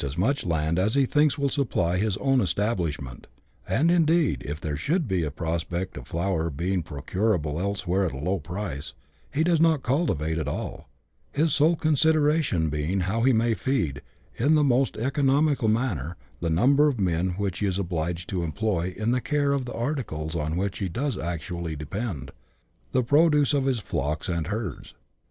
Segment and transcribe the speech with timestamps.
[0.03, 3.27] as much land as he thinks will supply his own establishment;
[3.69, 8.11] and, indeed, if there should be a prospect of flour being pro curable elsewhere at
[8.11, 8.93] a low price,
[9.31, 10.89] he does not cultivate at all,
[11.31, 14.01] his sole consideration being how he may feed,
[14.35, 18.41] in the most econo mical manner, the number of men which he is obliged to
[18.41, 22.31] employ in the care of the articles on which he does actually depend—
[22.91, 24.95] the produce of his flocks and herds.